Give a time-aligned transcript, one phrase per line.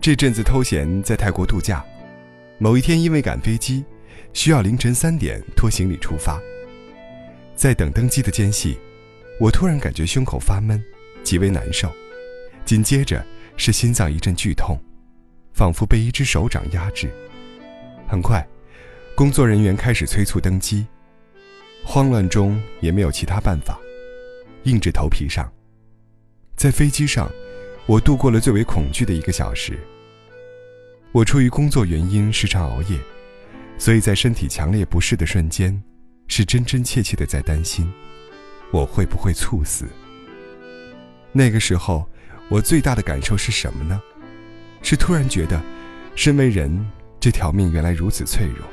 [0.00, 1.84] 这阵子偷闲在泰国度假，
[2.56, 3.84] 某一天因为赶飞机，
[4.32, 6.40] 需要凌晨三点拖行李出发。
[7.54, 8.78] 在等登机的间隙，
[9.38, 10.82] 我突然感觉胸口发闷，
[11.22, 11.92] 极为难受，
[12.64, 13.22] 紧接着
[13.58, 14.80] 是心脏一阵剧痛，
[15.52, 17.10] 仿佛被一只手掌压制。
[18.08, 18.42] 很快，
[19.14, 20.86] 工作人员开始催促登机，
[21.84, 23.78] 慌乱中也没有其他办法，
[24.62, 25.46] 硬着头皮上。
[26.56, 27.30] 在飞机上。
[27.90, 29.76] 我度过了最为恐惧的一个小时。
[31.10, 32.96] 我出于工作原因时常熬夜，
[33.78, 35.76] 所以在身体强烈不适的瞬间，
[36.28, 37.92] 是真真切切的在担心，
[38.70, 39.86] 我会不会猝死。
[41.32, 42.08] 那个时候，
[42.48, 44.00] 我最大的感受是什么呢？
[44.82, 45.60] 是突然觉得，
[46.14, 46.88] 身为人，
[47.18, 48.64] 这条命原来如此脆弱。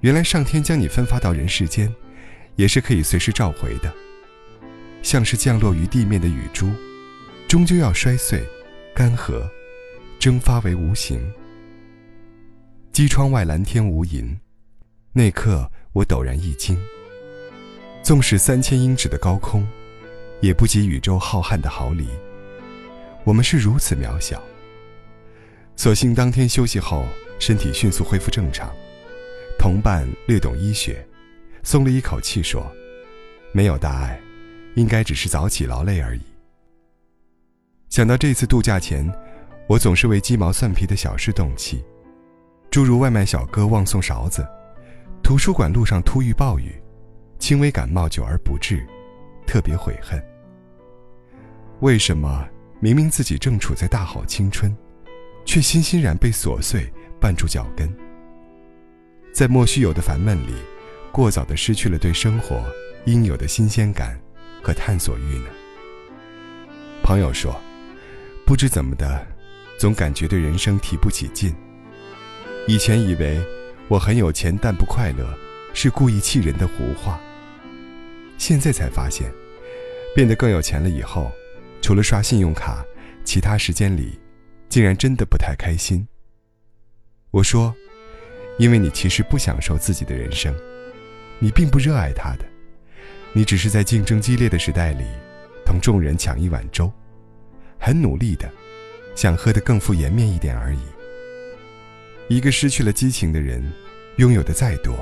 [0.00, 1.94] 原来上天将你分发到人世间，
[2.56, 3.92] 也是可以随时召回的，
[5.02, 6.72] 像是降落于地面的雨珠。
[7.50, 8.48] 终究要摔碎、
[8.94, 9.42] 干涸、
[10.20, 11.20] 蒸发为无形。
[12.92, 14.38] 机窗外蓝天无垠，
[15.12, 16.80] 那刻我陡然一惊。
[18.04, 19.66] 纵使三千英尺的高空，
[20.40, 22.06] 也不及宇宙浩瀚的毫厘。
[23.24, 24.40] 我们是如此渺小。
[25.74, 27.04] 所幸当天休息后，
[27.40, 28.72] 身体迅速恢复正常。
[29.58, 31.04] 同伴略懂医学，
[31.64, 32.64] 松了一口气说
[33.50, 34.20] ：“没有大碍，
[34.76, 36.20] 应该只是早起劳累而已。”
[37.90, 39.04] 想到这次度假前，
[39.66, 41.84] 我总是为鸡毛蒜皮的小事动气，
[42.70, 44.46] 诸如外卖小哥忘送勺子，
[45.24, 46.80] 图书馆路上突遇暴雨，
[47.40, 48.86] 轻微感冒久而不治，
[49.44, 50.22] 特别悔恨。
[51.80, 52.46] 为什么
[52.78, 54.72] 明明自己正处在大好青春，
[55.44, 56.88] 却欣欣然被琐碎
[57.20, 57.92] 绊住脚跟？
[59.34, 60.54] 在莫须有的烦闷里，
[61.10, 62.64] 过早的失去了对生活
[63.06, 64.16] 应有的新鲜感
[64.62, 65.46] 和探索欲呢？
[67.02, 67.52] 朋友说。
[68.50, 69.24] 不知怎么的，
[69.78, 71.54] 总感觉对人生提不起劲。
[72.66, 73.40] 以前以为
[73.86, 75.24] 我很有钱但不快乐，
[75.72, 77.20] 是故意气人的胡话。
[78.38, 79.32] 现在才发现，
[80.16, 81.30] 变得更有钱了以后，
[81.80, 82.84] 除了刷信用卡，
[83.24, 84.18] 其他时间里，
[84.68, 86.04] 竟然真的不太开心。
[87.30, 87.72] 我说，
[88.58, 90.52] 因为你其实不享受自己的人生，
[91.38, 92.44] 你并不热爱他的，
[93.32, 95.04] 你只是在竞争激烈的时代里，
[95.64, 96.92] 同众人抢一碗粥。
[97.80, 98.48] 很努力的，
[99.16, 100.80] 想喝得更富颜面一点而已。
[102.28, 103.60] 一个失去了激情的人，
[104.18, 104.94] 拥有的再多，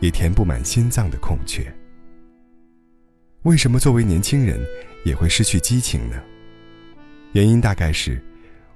[0.00, 1.66] 也填不满心脏的空缺。
[3.42, 4.64] 为什么作为年轻人
[5.04, 6.16] 也会失去激情呢？
[7.32, 8.22] 原因大概是，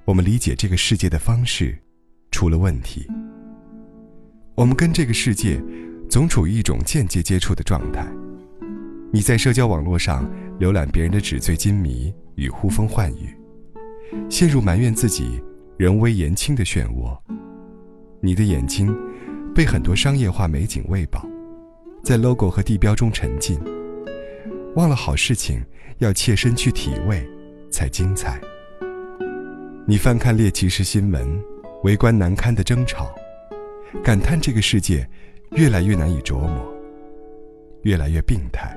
[0.05, 1.75] 我们理解这个世界的方式
[2.31, 3.07] 出了问题。
[4.55, 5.59] 我们跟这个世界
[6.09, 8.05] 总处于一种间接接触的状态。
[9.11, 10.29] 你在社交网络上
[10.59, 12.13] 浏览别人的纸醉金迷。
[12.35, 13.37] 与呼风唤雨，
[14.27, 15.39] 陷入埋怨自己
[15.77, 17.15] 人微言轻的漩涡。
[18.19, 18.95] 你的眼睛
[19.53, 21.27] 被很多商业化美景喂饱，
[22.03, 23.59] 在 logo 和地标中沉浸，
[24.75, 25.63] 忘了好事情
[25.99, 27.23] 要切身去体味
[27.69, 28.41] 才精彩。
[29.85, 31.27] 你翻看猎奇式新闻，
[31.83, 33.13] 围观难堪的争吵，
[34.01, 35.07] 感叹这个世界
[35.51, 36.73] 越来越难以琢磨，
[37.83, 38.75] 越来越病态。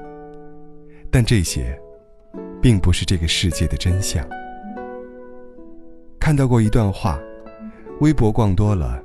[1.15, 1.79] 但这些。
[2.65, 4.27] 并不是这个世界的真相。
[6.19, 7.21] 看到过一段话，
[8.01, 9.03] 微博逛多了，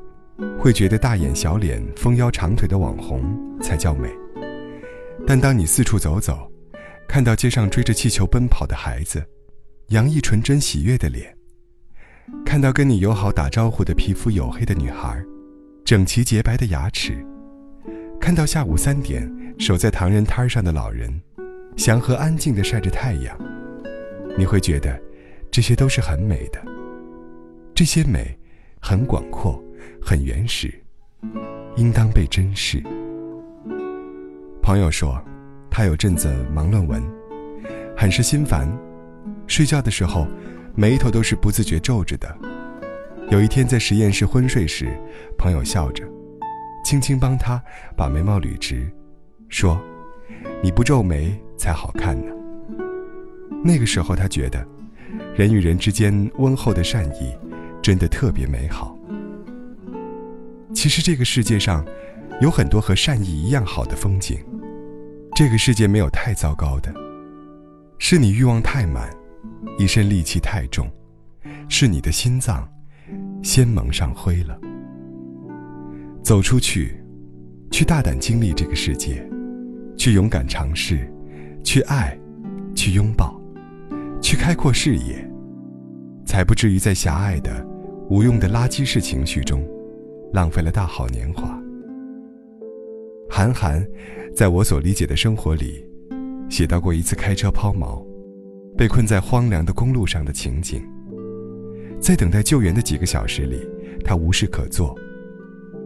[0.57, 3.21] 会觉得大眼小脸、丰腰长腿的网红
[3.61, 4.09] 才叫美。
[5.27, 6.49] 但当你四处走走，
[7.05, 9.21] 看到街上追着气球奔跑的孩子，
[9.89, 11.25] 洋溢纯真喜悦的脸；
[12.45, 15.21] 看到跟你友好打招呼的皮肤黝黑的女孩，
[15.83, 17.11] 整齐洁白的牙齿；
[18.21, 21.21] 看到下午三点守在唐人摊上的老人，
[21.75, 23.37] 祥和安静地晒着太阳。
[24.37, 24.99] 你会觉得，
[25.51, 26.61] 这些都是很美的。
[27.73, 28.37] 这些美，
[28.81, 29.61] 很广阔，
[30.01, 30.73] 很原始，
[31.75, 32.81] 应当被珍视。
[34.61, 35.21] 朋友说，
[35.69, 37.01] 他有阵子忙论文，
[37.97, 38.69] 很是心烦，
[39.47, 40.27] 睡觉的时候，
[40.75, 42.37] 眉头都是不自觉皱着的。
[43.29, 44.87] 有一天在实验室昏睡时，
[45.37, 46.03] 朋友笑着，
[46.83, 47.61] 轻轻帮他
[47.95, 48.91] 把眉毛捋直，
[49.47, 49.79] 说
[50.61, 52.31] ：“你不皱眉才好看呢。”
[53.63, 54.65] 那个时候，他觉得，
[55.35, 57.35] 人与人之间温厚的善意，
[57.81, 58.97] 真的特别美好。
[60.73, 61.85] 其实这个世界上，
[62.41, 64.39] 有很多和善意一样好的风景。
[65.35, 66.93] 这个世界没有太糟糕的，
[67.97, 69.09] 是你欲望太满，
[69.77, 70.89] 一身戾气太重，
[71.67, 72.67] 是你的心脏，
[73.43, 74.57] 先蒙上灰了。
[76.23, 77.01] 走出去，
[77.71, 79.27] 去大胆经历这个世界，
[79.97, 81.11] 去勇敢尝试，
[81.63, 82.17] 去爱，
[82.75, 83.39] 去拥抱。
[84.21, 85.27] 去开阔视野，
[86.25, 87.65] 才不至于在狭隘的、
[88.09, 89.65] 无用的垃圾式情绪中，
[90.33, 91.59] 浪费了大好年华。
[93.29, 93.83] 韩寒，
[94.35, 95.83] 在我所理解的生活里，
[96.49, 98.05] 写到过一次开车抛锚，
[98.77, 100.83] 被困在荒凉的公路上的情景。
[101.99, 103.59] 在等待救援的几个小时里，
[104.03, 104.93] 他无事可做，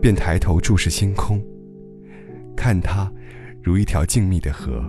[0.01, 1.41] 便抬头注视星空，
[2.55, 3.11] 看它
[3.61, 4.83] 如一条静谧的河，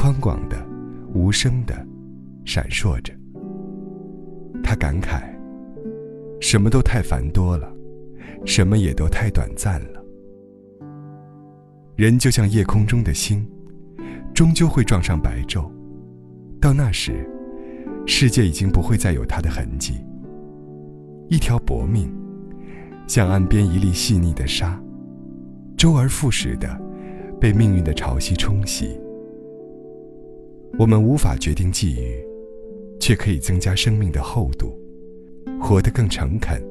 [0.00, 0.56] 宽广的、
[1.12, 1.74] 无声的，
[2.44, 3.12] 闪烁着。
[4.62, 5.24] 他感慨：
[6.40, 7.68] 什么都太繁多了，
[8.46, 10.00] 什么也都太短暂了。
[11.96, 13.44] 人就像夜空中的星，
[14.32, 15.68] 终究会撞上白昼，
[16.60, 17.28] 到那时，
[18.06, 19.94] 世界已经不会再有它的痕迹。
[21.28, 22.08] 一条薄命，
[23.08, 24.80] 像岸边一粒细腻的沙，
[25.76, 26.80] 周而复始的
[27.40, 28.96] 被命运的潮汐冲洗。
[30.76, 32.24] 我们无法决定际遇，
[33.00, 34.76] 却可以增加生命的厚度，
[35.60, 36.62] 活得更诚恳、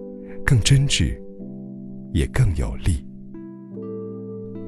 [0.46, 1.18] 更真挚，
[2.14, 3.06] 也更有力。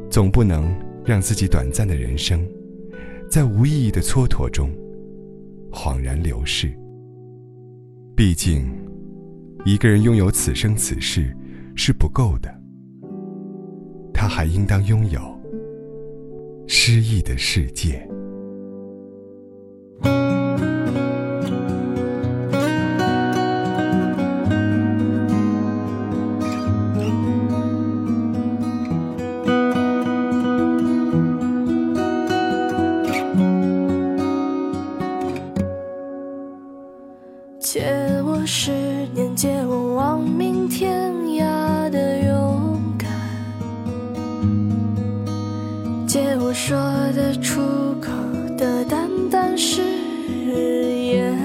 [0.09, 0.73] 总不能
[1.05, 2.45] 让自己短暂的人生，
[3.29, 4.71] 在无意义的蹉跎中
[5.71, 6.73] 恍然流逝。
[8.15, 8.67] 毕竟，
[9.65, 11.33] 一个人拥有此生此世
[11.75, 12.53] 是不够的，
[14.13, 15.21] 他还应当拥有
[16.67, 18.05] 诗意的世界。
[37.71, 37.83] 借
[38.25, 38.71] 我十
[39.13, 43.07] 年，借我亡命天涯的勇敢，
[46.07, 46.75] 借我说
[47.16, 47.62] 得出
[48.01, 48.10] 口
[48.57, 49.83] 的淡淡誓
[50.48, 51.38] 言，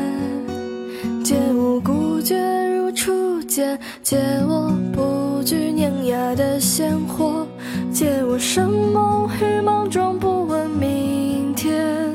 [1.23, 2.35] 借我孤绝
[2.75, 4.17] 如初见，借
[4.49, 7.47] 我不惧碾压的鲜活，
[7.93, 12.11] 借我生猛与莽撞，不问明天，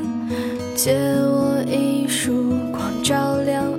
[0.75, 3.78] 借我一束光照亮。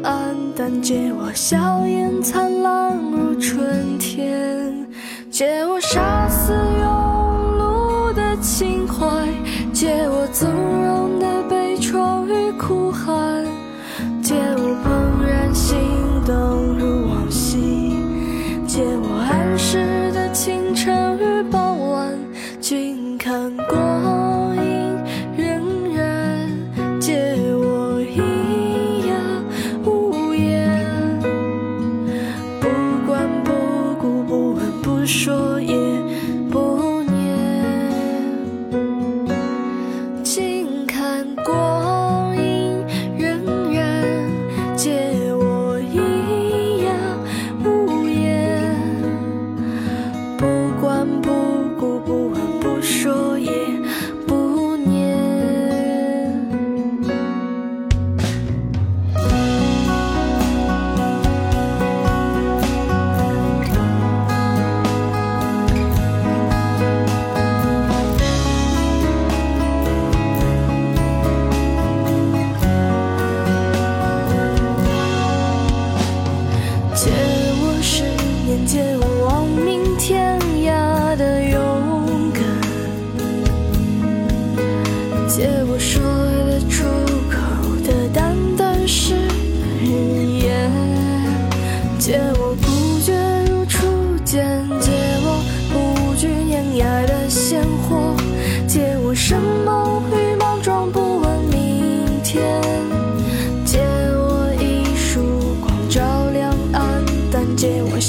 [0.82, 4.86] 借我笑颜灿烂如春天，
[5.30, 6.84] 借我杀死庸
[7.58, 9.06] 碌的情怀，
[9.72, 10.79] 借我纵容。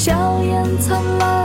[0.03, 1.40] 硝烟灿烂。